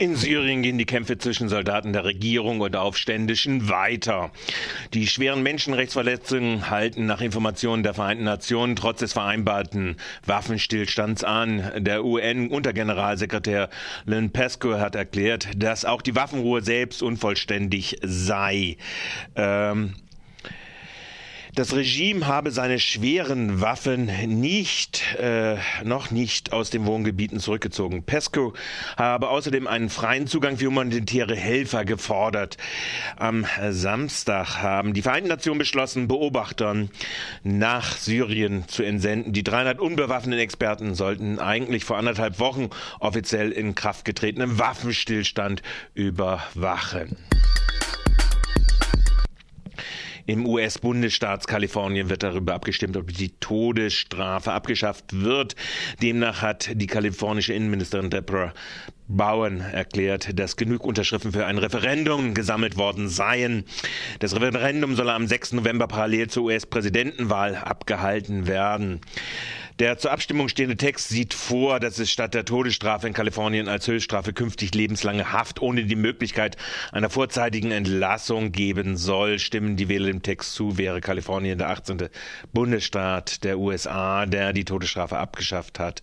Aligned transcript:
In 0.00 0.16
Syrien 0.16 0.62
gehen 0.62 0.78
die 0.78 0.86
Kämpfe 0.86 1.18
zwischen 1.18 1.50
Soldaten 1.50 1.92
der 1.92 2.04
Regierung 2.04 2.60
und 2.60 2.74
Aufständischen 2.74 3.68
weiter. 3.68 4.30
Die 4.94 5.06
schweren 5.06 5.42
Menschenrechtsverletzungen 5.42 6.70
halten 6.70 7.04
nach 7.04 7.20
Informationen 7.20 7.82
der 7.82 7.92
Vereinten 7.92 8.24
Nationen 8.24 8.76
trotz 8.76 9.00
des 9.00 9.12
vereinbarten 9.12 9.96
Waffenstillstands 10.24 11.22
an. 11.22 11.70
Der 11.76 12.02
UN-Untergeneralsekretär 12.02 13.68
Lynn 14.06 14.30
Pesco 14.30 14.78
hat 14.78 14.94
erklärt, 14.94 15.48
dass 15.54 15.84
auch 15.84 16.00
die 16.00 16.16
Waffenruhe 16.16 16.62
selbst 16.62 17.02
unvollständig 17.02 17.98
sei. 18.02 18.78
Ähm 19.36 19.96
das 21.54 21.74
Regime 21.74 22.26
habe 22.26 22.50
seine 22.50 22.78
schweren 22.78 23.60
Waffen 23.60 24.10
nicht, 24.40 25.16
äh, 25.16 25.56
noch 25.84 26.10
nicht 26.10 26.52
aus 26.52 26.70
den 26.70 26.86
Wohngebieten 26.86 27.40
zurückgezogen. 27.40 28.04
Pesco 28.04 28.54
habe 28.96 29.28
außerdem 29.28 29.66
einen 29.66 29.88
freien 29.88 30.26
Zugang 30.26 30.56
für 30.56 30.66
humanitäre 30.66 31.34
Helfer 31.34 31.84
gefordert. 31.84 32.56
Am 33.16 33.46
Samstag 33.70 34.62
haben 34.62 34.94
die 34.94 35.02
Vereinten 35.02 35.28
Nationen 35.28 35.58
beschlossen, 35.58 36.08
Beobachtern 36.08 36.90
nach 37.42 37.96
Syrien 37.96 38.68
zu 38.68 38.82
entsenden. 38.82 39.32
Die 39.32 39.44
300 39.44 39.80
unbewaffneten 39.80 40.40
Experten 40.40 40.94
sollten 40.94 41.38
eigentlich 41.38 41.84
vor 41.84 41.96
anderthalb 41.98 42.38
Wochen 42.38 42.70
offiziell 43.00 43.50
in 43.50 43.74
Kraft 43.74 44.04
getretenen 44.04 44.58
Waffenstillstand 44.58 45.62
überwachen. 45.94 47.16
Im 50.30 50.46
US-Bundesstaat 50.46 51.48
Kalifornien 51.48 52.08
wird 52.08 52.22
darüber 52.22 52.54
abgestimmt, 52.54 52.96
ob 52.96 53.12
die 53.12 53.30
Todesstrafe 53.40 54.52
abgeschafft 54.52 55.06
wird. 55.12 55.56
Demnach 56.02 56.40
hat 56.40 56.70
die 56.72 56.86
kalifornische 56.86 57.52
Innenministerin 57.52 58.10
Deborah 58.10 58.54
Bowen 59.08 59.60
erklärt, 59.60 60.38
dass 60.38 60.54
genug 60.54 60.84
Unterschriften 60.84 61.32
für 61.32 61.46
ein 61.46 61.58
Referendum 61.58 62.32
gesammelt 62.32 62.76
worden 62.76 63.08
seien. 63.08 63.64
Das 64.20 64.36
Referendum 64.36 64.94
soll 64.94 65.10
am 65.10 65.26
6. 65.26 65.54
November 65.54 65.88
parallel 65.88 66.30
zur 66.30 66.44
US-Präsidentenwahl 66.44 67.56
abgehalten 67.56 68.46
werden. 68.46 69.00
Der 69.80 69.96
zur 69.96 70.12
Abstimmung 70.12 70.50
stehende 70.50 70.76
Text 70.76 71.08
sieht 71.08 71.32
vor, 71.32 71.80
dass 71.80 71.98
es 71.98 72.10
statt 72.10 72.34
der 72.34 72.44
Todesstrafe 72.44 73.06
in 73.06 73.14
Kalifornien 73.14 73.66
als 73.66 73.88
Höchststrafe 73.88 74.34
künftig 74.34 74.74
lebenslange 74.74 75.32
Haft 75.32 75.62
ohne 75.62 75.84
die 75.84 75.96
Möglichkeit 75.96 76.58
einer 76.92 77.08
vorzeitigen 77.08 77.70
Entlassung 77.70 78.52
geben 78.52 78.98
soll. 78.98 79.38
Stimmen 79.38 79.76
die 79.76 79.88
Wähler 79.88 80.08
dem 80.08 80.20
Text 80.20 80.52
zu, 80.52 80.76
wäre 80.76 81.00
Kalifornien 81.00 81.56
der 81.56 81.70
18. 81.70 82.10
Bundesstaat 82.52 83.42
der 83.42 83.58
USA, 83.58 84.26
der 84.26 84.52
die 84.52 84.66
Todesstrafe 84.66 85.16
abgeschafft 85.16 85.78
hat. 85.78 86.02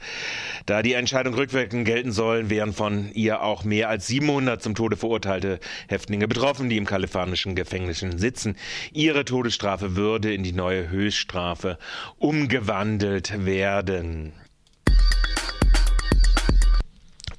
Da 0.65 0.81
die 0.81 0.93
Entscheidung 0.93 1.35
rückwirkend 1.35 1.85
gelten 1.85 2.11
soll, 2.11 2.49
wären 2.49 2.73
von 2.73 3.11
ihr 3.13 3.43
auch 3.43 3.63
mehr 3.63 3.89
als 3.89 4.07
700 4.07 4.59
zum 4.59 4.73
Tode 4.73 4.97
verurteilte 4.97 5.59
Häftlinge 5.87 6.27
betroffen, 6.27 6.67
die 6.69 6.77
im 6.77 6.87
kalifornischen 6.87 7.53
Gefängnissen 7.53 8.17
sitzen. 8.17 8.55
Ihre 8.91 9.23
Todesstrafe 9.23 9.95
würde 9.95 10.33
in 10.33 10.41
die 10.41 10.53
neue 10.53 10.89
Höchststrafe 10.89 11.77
umgewandelt 12.17 13.45
werden 13.45 13.66
werden. 13.67 14.31
Unbekannte 14.31 14.46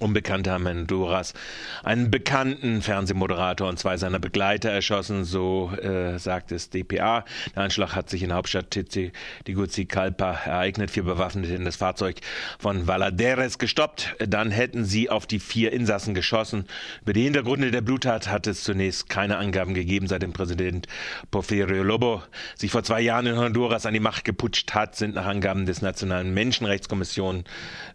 in 0.00 0.88
Honduras 0.88 1.34
einen 1.82 2.10
bekannten 2.10 2.82
Fernsehmoderator 2.82 3.68
und 3.68 3.78
zwei 3.78 3.96
seiner 3.96 4.18
Begleiter 4.18 4.70
erschossen, 4.70 5.24
so 5.24 5.72
äh, 5.72 6.18
sagt 6.18 6.52
es 6.52 6.70
DPA. 6.70 7.24
Der 7.54 7.62
Anschlag 7.62 7.94
hat 7.94 8.08
sich 8.08 8.22
in 8.22 8.28
der 8.28 8.36
Hauptstadt 8.36 8.70
Tegucigalpa 8.70 10.32
ereignet. 10.44 10.90
Vier 10.90 11.04
Bewaffnete 11.04 11.54
in 11.54 11.64
das 11.64 11.76
Fahrzeug 11.76 12.20
von 12.58 12.86
Valaderes 12.86 13.58
gestoppt. 13.58 14.16
Dann 14.18 14.50
hätten 14.50 14.84
sie 14.84 15.10
auf 15.10 15.26
die 15.26 15.40
vier 15.40 15.72
Insassen 15.72 16.14
geschossen. 16.14 16.66
Über 17.02 17.12
die 17.12 17.24
Hintergründe 17.24 17.70
der 17.70 17.80
Bluttat 17.80 18.28
hat 18.28 18.46
es 18.46 18.62
zunächst 18.64 19.08
keine 19.08 19.38
Angaben 19.38 19.74
gegeben, 19.74 20.06
seitdem 20.06 20.32
Präsident 20.32 20.86
Porfirio 21.30 21.82
Lobo 21.82 22.22
sich 22.56 22.70
vor 22.70 22.82
zwei 22.82 23.00
Jahren 23.00 23.26
in 23.26 23.36
Honduras 23.36 23.86
an 23.86 23.94
die 23.94 24.00
Macht 24.00 24.24
geputscht 24.24 24.74
hat, 24.74 24.96
sind 24.96 25.14
nach 25.14 25.26
Angaben 25.26 25.66
des 25.66 25.82
Nationalen 25.82 26.32
Menschenrechtskommission 26.34 27.44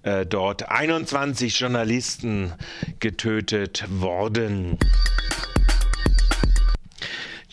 äh, 0.03 0.25
dort 0.25 0.69
21 0.69 1.59
Journalisten 1.59 1.92
Journalisten 1.93 2.51
getötet 2.99 3.83
worden 3.99 4.77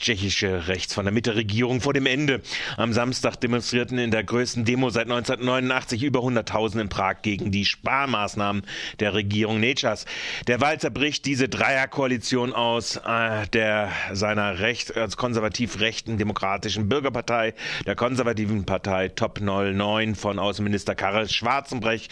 tschechische 0.00 0.66
Rechts 0.66 0.94
von 0.94 1.04
der 1.04 1.12
Mitte-Regierung 1.12 1.80
vor 1.80 1.92
dem 1.92 2.06
Ende. 2.06 2.40
Am 2.76 2.92
Samstag 2.92 3.36
demonstrierten 3.36 3.98
in 3.98 4.10
der 4.10 4.24
größten 4.24 4.64
Demo 4.64 4.90
seit 4.90 5.04
1989 5.04 6.02
über 6.02 6.20
100.000 6.20 6.80
in 6.80 6.88
Prag 6.88 7.16
gegen 7.22 7.50
die 7.50 7.64
Sparmaßnahmen 7.64 8.62
der 8.98 9.14
Regierung 9.14 9.60
Nečas. 9.60 10.06
Derweil 10.46 10.80
zerbricht 10.80 11.26
diese 11.26 11.48
Dreierkoalition 11.48 12.54
aus 12.54 12.96
äh, 12.96 13.46
der 13.52 13.90
seiner 14.12 14.60
recht, 14.60 14.96
als 14.96 15.16
konservativ 15.16 15.80
rechten 15.80 16.16
demokratischen 16.16 16.88
Bürgerpartei, 16.88 17.54
der 17.86 17.94
konservativen 17.94 18.64
Partei 18.64 19.08
Top 19.08 19.40
09 19.40 20.14
von 20.14 20.38
Außenminister 20.38 20.94
Karel 20.94 21.28
Schwarzenbrech 21.28 22.08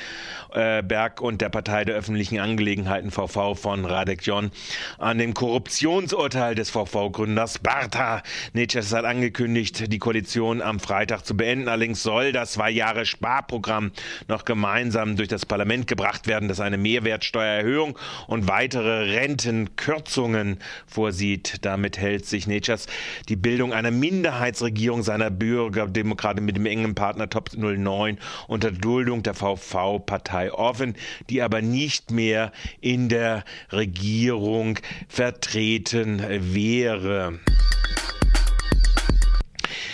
äh, 0.52 0.82
Berg 0.82 1.20
und 1.20 1.40
der 1.40 1.48
Partei 1.48 1.84
der 1.84 1.94
öffentlichen 1.94 2.38
Angelegenheiten 2.38 3.10
VV 3.10 3.54
von 3.54 3.84
Radek 3.84 4.20
John 4.22 4.50
an 4.98 5.18
dem 5.18 5.32
Korruptionsurteil 5.32 6.54
des 6.54 6.70
VV-Gründers 6.70 7.58
Bar 7.60 7.77
Sparta. 7.78 8.22
Nitschers 8.54 8.92
hat 8.92 9.04
angekündigt, 9.04 9.92
die 9.92 9.98
Koalition 10.00 10.60
am 10.62 10.80
Freitag 10.80 11.24
zu 11.24 11.36
beenden. 11.36 11.68
Allerdings 11.68 12.02
soll 12.02 12.32
das 12.32 12.52
zwei 12.52 12.70
Jahre 12.70 13.06
Sparprogramm 13.06 13.92
noch 14.26 14.44
gemeinsam 14.44 15.14
durch 15.14 15.28
das 15.28 15.46
Parlament 15.46 15.86
gebracht 15.86 16.26
werden, 16.26 16.48
das 16.48 16.58
eine 16.58 16.76
Mehrwertsteuererhöhung 16.76 17.96
und 18.26 18.48
weitere 18.48 19.16
Rentenkürzungen 19.16 20.58
vorsieht. 20.88 21.64
Damit 21.64 21.98
hält 21.98 22.26
sich 22.26 22.48
Nitschers 22.48 22.86
die 23.28 23.36
Bildung 23.36 23.72
einer 23.72 23.92
Minderheitsregierung 23.92 25.04
seiner 25.04 25.30
Bürgerdemokraten 25.30 26.44
mit 26.44 26.56
dem 26.56 26.66
engen 26.66 26.96
Partner 26.96 27.30
Top 27.30 27.50
09 27.56 28.18
unter 28.48 28.72
Duldung 28.72 29.22
der 29.22 29.34
VV-Partei 29.34 30.52
offen, 30.52 30.94
die 31.30 31.42
aber 31.42 31.62
nicht 31.62 32.10
mehr 32.10 32.50
in 32.80 33.08
der 33.08 33.44
Regierung 33.70 34.80
vertreten 35.08 36.24
wäre. 36.52 37.38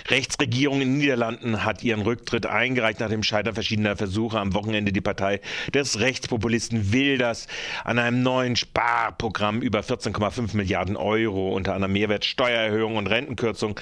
Rechtsregierung 0.09 0.81
in 0.81 0.89
den 0.91 0.99
Niederlanden 0.99 1.65
hat 1.65 1.83
ihren 1.83 2.03
Rücktritt 2.03 2.47
eingereicht 2.47 3.01
nach 3.01 3.09
dem 3.09 3.23
Scheitern 3.23 3.55
verschiedener 3.55 3.97
Versuche 3.97 4.39
am 4.39 4.55
Wochenende 4.55 4.93
die 4.93 5.01
Partei 5.01 5.41
des 5.73 6.01
Rechtspopulisten 6.01 6.93
Wilders 6.93 7.49
an 7.85 7.99
einem 7.99 8.23
neuen 8.23 8.57
Sparprogramm 8.57 9.63
über 9.63 9.81
14,5 9.81 10.57
Milliarden 10.57 10.97
Euro 10.97 11.55
unter 11.55 11.75
einer 11.75 11.89
Mehrwertsteuererhöhung 11.89 12.97
und 12.97 13.07
Rentenkürzung 13.07 13.81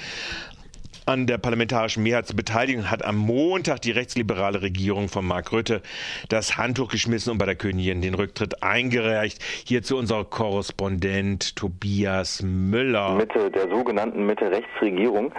an 1.05 1.27
der 1.27 1.37
parlamentarischen 1.37 2.03
Mehrheit 2.03 2.27
zu 2.27 2.35
beteiligen, 2.35 2.89
hat 2.89 3.03
am 3.03 3.17
Montag 3.17 3.81
die 3.81 3.91
rechtsliberale 3.91 4.61
Regierung 4.61 5.09
von 5.09 5.25
Mark 5.25 5.51
Rütte 5.51 5.81
das 6.29 6.57
Handtuch 6.57 6.89
geschmissen 6.89 7.31
und 7.31 7.37
bei 7.37 7.45
der 7.45 7.55
Königin 7.55 8.01
den 8.01 8.13
Rücktritt 8.13 8.63
eingereicht. 8.63 9.43
Hierzu 9.65 9.97
unser 9.97 10.23
Korrespondent 10.23 11.57
Tobias 11.57 12.41
Müller. 12.41 13.15
Mitte 13.15 13.51
der 13.51 13.69
sogenannten 13.69 14.25
Mitte-Rechts-Regierung 14.25 15.33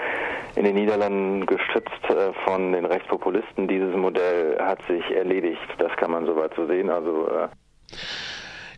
in 0.56 0.64
den 0.64 0.74
Niederlanden 0.74 1.46
gestützt 1.46 2.04
äh, 2.08 2.32
von 2.44 2.72
den 2.72 2.84
Rechtspopulisten. 2.84 3.68
Dieses 3.68 3.94
Modell 3.94 4.58
hat 4.60 4.80
sich 4.86 5.04
erledigt. 5.10 5.60
Das 5.78 5.94
kann 5.96 6.10
man 6.10 6.26
soweit 6.26 6.54
so 6.54 6.66
sehen. 6.66 6.90
Also 6.90 7.28
äh 7.28 7.48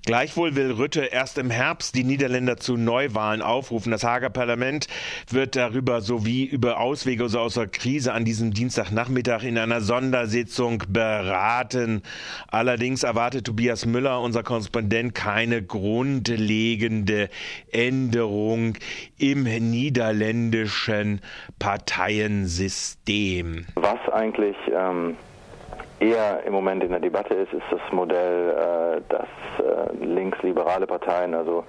Gleichwohl 0.07 0.55
will 0.55 0.71
Rütte 0.71 1.07
erst 1.07 1.37
im 1.37 1.51
Herbst 1.51 1.97
die 1.97 2.05
Niederländer 2.05 2.59
zu 2.59 2.77
Neuwahlen 2.77 3.43
aufrufen. 3.43 3.91
Das 3.91 4.05
Hager 4.05 4.31
Parlament 4.31 4.87
wird 5.29 5.57
darüber 5.57 6.01
sowie 6.01 6.45
über 6.45 6.79
Auswege 6.79 7.25
aus 7.25 7.55
der 7.55 7.67
Krise 7.67 8.13
an 8.13 8.25
diesem 8.25 8.53
Dienstagnachmittag 8.53 9.43
in 9.43 9.59
einer 9.59 9.81
Sondersitzung 9.81 10.85
beraten. 10.89 12.03
Allerdings 12.47 13.03
erwartet 13.03 13.47
Tobias 13.47 13.85
Müller, 13.85 14.21
unser 14.21 14.45
Korrespondent, 14.45 15.17
keine 15.17 15.65
grundlegende 15.65 17.29
Änderung 17.73 18.75
im 19.19 19.43
niederländischen 19.43 21.21
Parteiensystem. 21.59 23.67
Was 23.75 23.99
eigentlich 24.13 24.57
ähm 24.73 25.17
eher 26.01 26.43
im 26.45 26.53
Moment 26.53 26.83
in 26.83 26.91
der 26.91 27.01
Debatte 27.01 27.35
ist, 27.35 27.53
ist 27.53 27.65
das 27.71 27.81
Modell, 27.93 28.51
äh, 28.51 29.01
dass 29.09 29.29
äh, 29.59 30.05
linksliberale 30.05 30.87
Parteien, 30.87 31.35
also 31.35 31.65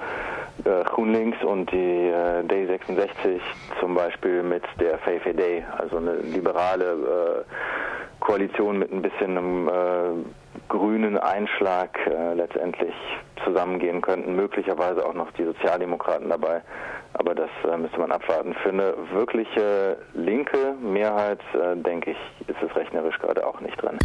äh, 0.65 0.83
GroenLinks 0.83 1.44
und 1.44 1.71
die 1.71 2.09
äh, 2.09 2.44
Day66 2.44 3.39
zum 3.79 3.95
Beispiel 3.95 4.44
mit 4.44 4.63
der 4.79 4.97
VVD, 5.00 5.63
also 5.77 5.97
eine 5.97 6.15
liberale 6.15 7.45
äh, 7.45 7.53
Koalition 8.19 8.79
mit 8.79 8.91
ein 8.91 9.01
bisschen 9.01 9.38
einem 9.38 9.68
äh, 9.68 9.71
grünen 10.68 11.18
Einschlag 11.18 11.97
letztendlich 12.35 12.94
zusammengehen 13.47 14.01
könnten, 14.01 14.35
möglicherweise 14.35 15.05
auch 15.05 15.13
noch 15.13 15.31
die 15.31 15.45
Sozialdemokraten 15.45 16.29
dabei. 16.29 16.61
Aber 17.13 17.33
das 17.33 17.49
äh, 17.63 17.77
müsste 17.77 17.99
man 17.99 18.11
abwarten. 18.11 18.53
Für 18.61 18.69
eine 18.69 18.94
wirkliche 19.11 19.97
linke 20.13 20.75
Mehrheit, 20.81 21.39
äh, 21.53 21.75
denke 21.75 22.11
ich, 22.11 22.17
ist 22.47 22.61
es 22.61 22.75
rechnerisch 22.75 23.17
gerade 23.19 23.45
auch 23.45 23.59
nicht 23.61 23.81
drin. 23.81 23.97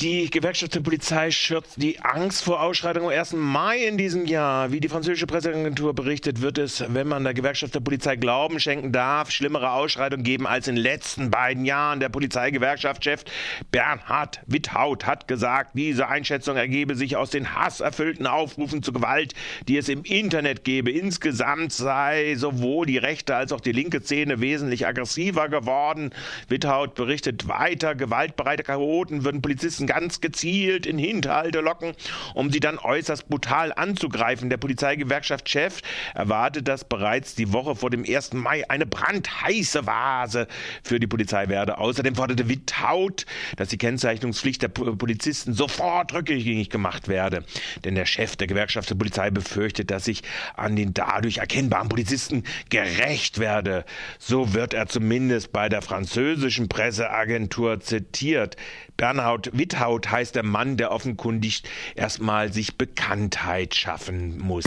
Die 0.00 0.28
Gewerkschaft 0.28 0.74
der 0.74 0.80
Polizei 0.80 1.30
schürt 1.30 1.66
die 1.76 2.00
Angst 2.00 2.42
vor 2.42 2.60
Ausschreitungen 2.60 3.10
am 3.10 3.16
1. 3.16 3.34
Mai 3.34 3.78
in 3.78 3.96
diesem 3.96 4.26
Jahr. 4.26 4.72
Wie 4.72 4.80
die 4.80 4.88
französische 4.88 5.28
Presseagentur 5.28 5.94
berichtet, 5.94 6.42
wird 6.42 6.58
es, 6.58 6.84
wenn 6.88 7.06
man 7.06 7.22
der 7.22 7.32
Gewerkschaft 7.32 7.76
der 7.76 7.80
Polizei 7.80 8.16
Glauben 8.16 8.58
schenken 8.58 8.90
darf, 8.90 9.30
schlimmere 9.30 9.70
Ausschreitungen 9.70 10.24
geben 10.24 10.48
als 10.48 10.66
in 10.66 10.74
den 10.74 10.82
letzten 10.82 11.30
beiden 11.30 11.64
Jahren. 11.64 12.00
Der 12.00 12.08
Polizeigewerkschaftschef 12.08 13.22
Bernhard 13.70 14.40
Witthaut 14.46 15.06
hat 15.06 15.28
gesagt, 15.28 15.70
diese 15.74 16.08
Einschätzung 16.08 16.56
ergebe 16.56 16.96
sich 16.96 17.14
aus 17.16 17.30
den 17.30 17.54
hasserfüllten 17.54 18.26
Aufrufen 18.26 18.82
zu 18.82 18.92
Gewalt, 18.92 19.34
die 19.68 19.76
es 19.76 19.88
im 19.88 20.02
Internet 20.02 20.64
gebe. 20.64 20.90
Insgesamt 20.90 21.72
sei 21.72 22.34
sowohl 22.34 22.86
die 22.86 22.98
rechte 22.98 23.36
als 23.36 23.52
auch 23.52 23.60
die 23.60 23.70
linke 23.70 24.02
Szene 24.02 24.40
wesentlich 24.40 24.88
aggressiver 24.88 25.48
geworden. 25.48 26.10
Witthaut 26.48 26.96
berichtet 26.96 27.46
weiter, 27.46 27.94
gewaltbereite 27.94 28.64
Chaoten 28.64 29.22
würden 29.22 29.40
Polizisten 29.40 29.83
Polizisten 29.84 29.86
ganz 29.86 30.20
gezielt 30.20 30.86
in 30.86 30.98
Hinterhalte 30.98 31.60
locken, 31.60 31.92
um 32.34 32.50
sie 32.50 32.60
dann 32.60 32.78
äußerst 32.78 33.28
brutal 33.28 33.72
anzugreifen. 33.72 34.50
Der 34.50 34.56
Polizeigewerkschaftschef 34.56 35.80
erwartet, 36.14 36.68
dass 36.68 36.84
bereits 36.84 37.34
die 37.34 37.52
Woche 37.52 37.76
vor 37.76 37.90
dem 37.90 38.04
1. 38.04 38.32
Mai 38.34 38.68
eine 38.68 38.86
brandheiße 38.86 39.86
Vase 39.86 40.46
für 40.82 40.98
die 40.98 41.06
Polizei 41.06 41.48
werde. 41.48 41.78
Außerdem 41.78 42.14
forderte 42.14 42.48
Witthaut, 42.48 43.26
dass 43.56 43.68
die 43.68 43.78
Kennzeichnungspflicht 43.78 44.62
der 44.62 44.68
Polizisten 44.68 45.54
sofort 45.54 46.12
rückgängig 46.12 46.70
gemacht 46.70 47.08
werde. 47.08 47.44
Denn 47.84 47.94
der 47.94 48.06
Chef 48.06 48.36
der 48.36 48.46
Gewerkschaft 48.46 48.90
der 48.90 48.96
Polizei 48.96 49.30
befürchtet, 49.30 49.90
dass 49.90 50.04
sich 50.04 50.22
an 50.56 50.76
den 50.76 50.94
dadurch 50.94 51.38
erkennbaren 51.38 51.88
Polizisten 51.88 52.44
gerecht 52.70 53.38
werde. 53.38 53.84
So 54.18 54.54
wird 54.54 54.74
er 54.74 54.86
zumindest 54.86 55.52
bei 55.52 55.68
der 55.68 55.82
französischen 55.82 56.68
Presseagentur 56.68 57.80
zitiert. 57.80 58.56
Bernhard 58.96 59.50
Witthaut 59.52 60.10
heißt 60.10 60.36
der 60.36 60.44
Mann, 60.44 60.76
der 60.76 60.92
offenkundig 60.92 61.62
erstmal 61.96 62.52
sich 62.52 62.78
Bekanntheit 62.78 63.74
schaffen 63.74 64.38
muss. 64.38 64.64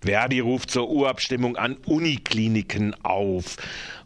Verdi 0.00 0.40
ruft 0.40 0.70
zur 0.70 0.88
Urabstimmung 0.88 1.56
an 1.56 1.76
Unikliniken 1.84 2.94
auf. 3.04 3.56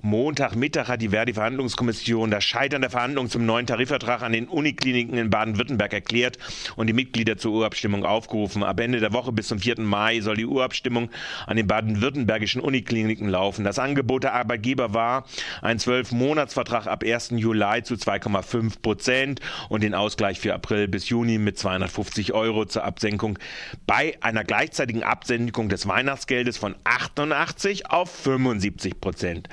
Montagmittag 0.04 0.88
hat 0.88 1.00
die 1.00 1.10
Verdi-Verhandlungskommission 1.10 2.32
das 2.32 2.42
Scheitern 2.42 2.80
der 2.80 2.90
Verhandlungen 2.90 3.30
zum 3.30 3.46
neuen 3.46 3.68
Tarifvertrag 3.68 4.22
an 4.22 4.32
den 4.32 4.48
Unikliniken 4.48 5.16
in 5.16 5.30
Baden-Württemberg 5.30 5.92
erklärt 5.92 6.38
und 6.74 6.88
die 6.88 6.92
Mitglieder 6.92 7.38
zur 7.38 7.52
Urabstimmung 7.52 8.04
aufgerufen. 8.04 8.64
Ab 8.64 8.80
Ende 8.80 8.98
der 8.98 9.12
Woche 9.12 9.30
bis 9.30 9.46
zum 9.46 9.60
4. 9.60 9.80
Mai 9.80 10.20
soll 10.20 10.34
die 10.34 10.44
Urabstimmung 10.44 11.08
an 11.46 11.56
den 11.56 11.68
baden-württembergischen 11.68 12.60
Unikliniken 12.60 13.28
laufen. 13.28 13.64
Das 13.64 13.78
Angebot 13.78 14.24
der 14.24 14.34
Arbeitgeber 14.34 14.92
war 14.92 15.24
ein 15.60 15.78
Zwölf-Monats-Vertrag 15.78 16.88
ab 16.88 17.04
1. 17.04 17.34
Juli 17.36 17.84
zu 17.84 17.94
2,5 17.94 18.82
Prozent 18.82 19.40
und 19.68 19.84
den 19.84 19.94
Ausgleich 19.94 20.40
für 20.40 20.52
April 20.52 20.88
bis 20.88 21.10
Juni 21.10 21.38
mit 21.38 21.60
250 21.60 22.32
Euro 22.32 22.64
zur 22.64 22.82
Absenkung 22.82 23.38
bei 23.86 24.18
einer 24.20 24.42
gleichzeitigen 24.42 25.04
Absenkung 25.04 25.68
des 25.68 25.86
Weihnachtsgeldes 25.86 26.58
von 26.58 26.74
88 26.82 27.88
auf 27.88 28.10
75 28.10 29.00
Prozent. 29.00 29.48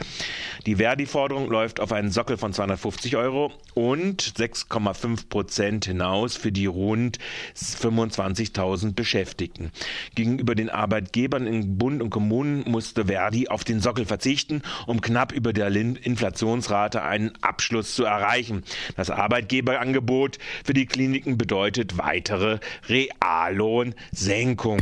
Die 0.65 0.75
Verdi-Forderung 0.75 1.50
läuft 1.50 1.80
auf 1.80 1.91
einen 1.91 2.12
Sockel 2.12 2.38
von 2.38 2.53
250 2.53 3.15
Euro 3.18 3.51
und 3.74 4.21
6,5 4.21 5.30
Prozent 5.30 5.86
hinaus 5.86 6.36
für 6.36 6.51
die 6.51 6.65
rund 6.65 7.18
25.000 7.56 8.94
Beschäftigten. 8.94 9.71
Gegenüber 10.15 10.56
den 10.56 10.69
Arbeitgebern 10.69 11.47
in 11.47 11.77
Bund 11.77 12.01
und 12.01 12.09
Kommunen 12.09 12.63
musste 12.69 13.06
Verdi 13.06 13.47
auf 13.47 13.63
den 13.63 13.80
Sockel 13.80 14.06
verzichten, 14.06 14.62
um 14.88 15.01
knapp 15.01 15.31
über 15.31 15.53
der 15.53 15.69
Inflationsrate 15.69 17.01
einen 17.03 17.31
Abschluss 17.42 17.95
zu 17.95 18.03
erreichen. 18.03 18.63
Das 18.95 19.09
Arbeitgeberangebot 19.09 20.39
für 20.63 20.74
die 20.74 20.85
Kliniken 20.85 21.38
bedeutet 21.38 21.97
weitere 21.97 22.59
Reallohnsenkung. 22.88 24.81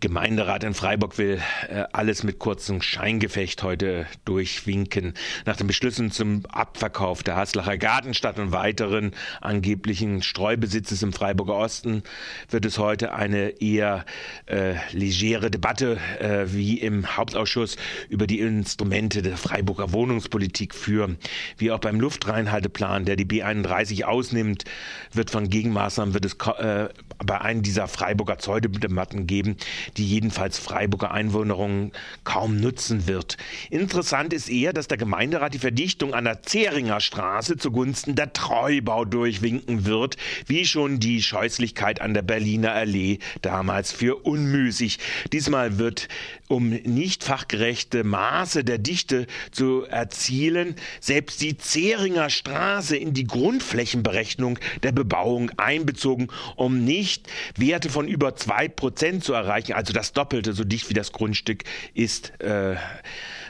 Gemeinderat 0.00 0.62
in 0.62 0.74
Freiburg 0.74 1.16
will 1.16 1.40
äh, 1.70 1.84
alles 1.92 2.22
mit 2.22 2.38
kurzem 2.38 2.82
Scheingefecht 2.82 3.62
heute 3.62 4.06
durchwinken. 4.26 5.14
Nach 5.46 5.56
den 5.56 5.66
Beschlüssen 5.66 6.10
zum 6.10 6.44
Abverkauf 6.46 7.22
der 7.22 7.36
Haslacher 7.36 7.78
Gartenstadt 7.78 8.38
und 8.38 8.52
weiteren 8.52 9.12
angeblichen 9.40 10.20
Streubesitzes 10.20 11.02
im 11.02 11.14
Freiburger 11.14 11.54
Osten 11.54 12.02
wird 12.50 12.66
es 12.66 12.78
heute 12.78 13.14
eine 13.14 13.60
eher 13.62 14.04
äh, 14.44 14.74
legere 14.92 15.50
Debatte 15.50 15.98
äh, 16.20 16.44
wie 16.52 16.78
im 16.78 17.16
Hauptausschuss 17.16 17.76
über 18.10 18.26
die 18.26 18.40
Instrumente 18.40 19.22
der 19.22 19.38
Freiburger 19.38 19.92
Wohnungspolitik 19.92 20.74
führen. 20.74 21.16
Wie 21.56 21.70
auch 21.70 21.80
beim 21.80 22.00
Luftreinhalteplan, 22.00 23.06
der 23.06 23.16
die 23.16 23.24
B31 23.24 24.04
ausnimmt, 24.04 24.64
wird 25.12 25.30
von 25.30 25.48
Gegenmaßnahmen 25.48 26.12
wird 26.12 26.26
es 26.26 26.34
äh, 26.58 26.90
bei 27.24 27.40
einem 27.40 27.62
dieser 27.62 27.88
Freiburger 27.88 28.36
Pseudodebatten 28.36 29.26
geben, 29.26 29.56
die 29.96 30.06
jedenfalls 30.06 30.58
Freiburger 30.58 31.10
Einwohnerungen 31.10 31.92
kaum 32.24 32.60
nutzen 32.60 33.06
wird. 33.06 33.36
Interessant 33.70 34.32
ist 34.32 34.48
eher, 34.48 34.72
dass 34.72 34.88
der 34.88 34.98
Gemeinderat 34.98 35.54
die 35.54 35.58
Verdichtung 35.58 36.14
an 36.14 36.24
der 36.24 36.42
Zeringer 36.42 37.00
Straße 37.00 37.56
zugunsten 37.56 38.14
der 38.14 38.32
Treubau 38.32 39.04
durchwinken 39.04 39.84
wird, 39.86 40.16
wie 40.46 40.64
schon 40.64 41.00
die 41.00 41.22
Scheußlichkeit 41.22 42.00
an 42.00 42.14
der 42.14 42.22
Berliner 42.22 42.72
Allee 42.72 43.18
damals 43.42 43.92
für 43.92 44.16
unmüßig. 44.24 44.98
Diesmal 45.32 45.78
wird, 45.78 46.08
um 46.48 46.70
nicht 46.70 47.24
fachgerechte 47.24 48.04
Maße 48.04 48.64
der 48.64 48.78
Dichte 48.78 49.26
zu 49.50 49.84
erzielen, 49.84 50.76
selbst 51.00 51.40
die 51.40 51.56
Zeringer 51.56 52.30
Straße 52.30 52.96
in 52.96 53.14
die 53.14 53.26
Grundflächenberechnung 53.26 54.58
der 54.82 54.92
Bebauung 54.92 55.50
einbezogen, 55.56 56.28
um 56.56 56.84
nicht 56.84 57.28
Werte 57.56 57.90
von 57.90 58.08
über 58.08 58.36
zwei 58.36 58.68
Prozent 58.68 59.24
zu 59.24 59.32
erreichen, 59.32 59.72
also 59.76 59.92
das 59.92 60.14
Doppelte, 60.14 60.54
so 60.54 60.64
dicht 60.64 60.88
wie 60.88 60.94
das 60.94 61.12
Grundstück 61.12 61.64
ist. 61.92 62.32
Äh, 62.40 62.76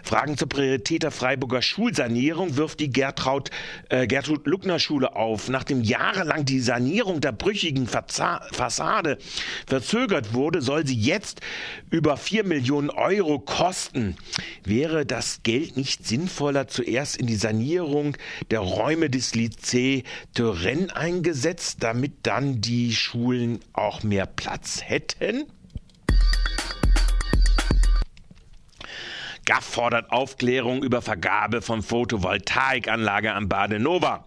Fragen 0.03 0.37
zur 0.37 0.49
Priorität 0.49 1.05
der 1.05 1.13
Freiburger 1.13 1.63
Schulsanierung 1.63 2.57
wirft 2.57 2.81
die 2.81 2.91
Gertraud, 2.91 3.51
äh, 3.91 4.09
Gertrud 4.09 4.47
Luckner 4.47 4.81
Schule 4.81 5.15
auf. 5.15 5.49
Nachdem 5.49 5.83
jahrelang 5.83 6.45
die 6.45 6.61
Sanierung 6.61 7.21
der 7.21 7.31
brüchigen 7.31 7.87
Fassade 7.87 9.19
verzögert 9.67 10.35
wurde, 10.35 10.63
soll 10.63 10.85
sie 10.85 10.99
jetzt 10.99 11.41
über 11.91 12.17
4 12.17 12.45
Millionen 12.45 12.91
Euro 12.91 13.39
kosten. 13.39 14.17
Wäre 14.65 15.07
das 15.07 15.45
Geld 15.45 15.77
nicht 15.77 16.07
sinnvoller 16.07 16.67
zuerst 16.67 17.17
in 17.17 17.27
die 17.27 17.37
Sanierung 17.37 18.17
der 18.51 18.61
Räume 18.61 19.11
des 19.11 19.35
Lycée 19.35 20.03
Turenne 20.35 20.95
eingesetzt, 20.95 21.79
damit 21.81 22.13
dann 22.25 22.61
die 22.61 22.95
Schulen 22.95 23.61
auch 23.73 24.03
mehr 24.03 24.27
Platz 24.27 24.83
hätten? 24.83 25.45
GAF 29.47 29.65
fordert 29.65 30.11
Aufklärung 30.11 30.83
über 30.83 31.01
Vergabe 31.03 31.63
von 31.63 31.81
Photovoltaikanlage 31.81 33.33
am 33.33 33.49
Badenova. 33.49 34.25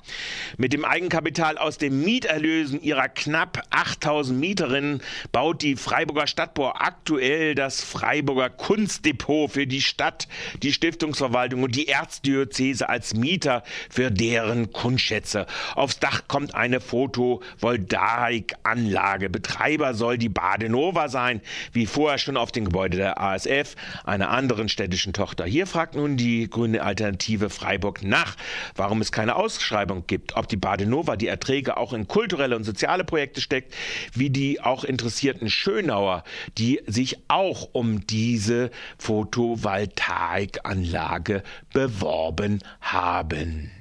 Mit 0.56 0.72
dem 0.72 0.86
Eigenkapital 0.86 1.58
aus 1.58 1.78
den 1.78 2.04
Mieterlösen 2.04 2.82
ihrer 2.82 3.10
knapp 3.10 3.64
8000 3.70 4.40
Mieterinnen 4.40 5.02
baut 5.34 5.62
die 5.62 5.76
Freiburger 5.76 6.26
Stadtbau 6.26 6.74
aktuell 6.74 7.54
das 7.54 7.84
Freiburger 7.84 8.50
Kunstdepot 8.50 9.52
für 9.52 9.68
die 9.68 9.82
Stadt, 9.82 10.30
die 10.64 10.72
Stiftungsverwaltung 10.72 11.64
und 11.64 11.76
die 11.76 11.90
Erzdiözese 11.90 12.88
als 12.88 13.14
Mieter 13.14 13.64
für 13.90 14.12
deren 14.12 14.72
Kunstschätze. 14.72 15.48
Aufs 15.76 16.00
Dach 16.00 16.30
kommt 16.30 16.56
eine 16.56 16.80
Photovoltaikanlage. 16.80 19.30
Betreiber 19.30 19.96
soll 19.96 20.18
die 20.18 20.30
Badenova 20.30 21.10
sein, 21.10 21.42
wie 21.74 21.88
vorher 21.88 22.20
schon 22.20 22.38
auf 22.38 22.54
dem 22.54 22.64
Gebäude 22.64 22.96
der 22.96 23.20
ASF, 23.20 23.76
einer 24.06 24.30
anderen 24.30 24.70
städtischen 24.70 25.09
politischen 25.10 25.14
Tochter. 25.14 25.46
Hier 25.46 25.68
fragt 25.68 25.96
nun 25.96 26.18
die 26.18 26.50
grüne 26.50 26.84
Alternative 26.84 27.50
Freiburg 27.50 28.04
nach, 28.04 28.36
warum 28.76 29.00
es 29.02 29.12
keine 29.12 29.36
Ausschreibung 29.36 30.06
gibt, 30.08 30.36
ob 30.36 30.48
die 30.48 30.58
Badenova 30.58 31.16
die 31.16 31.28
Erträge 31.28 31.78
auch 31.78 31.94
in 31.94 32.08
kulturelle 32.08 32.56
und 32.56 32.64
soziale 32.64 33.04
Projekte 33.04 33.42
steckt, 33.42 33.74
wie 34.14 34.30
die 34.30 34.62
auch 34.62 34.84
interessierten 34.84 35.50
Schönauer, 35.50 36.24
die 36.58 36.82
sich 36.86 37.18
auch 37.28 37.70
um 37.74 38.06
diese 38.06 38.70
Photovoltaikanlage 38.98 41.42
beworben 41.74 42.60
haben. 42.82 43.72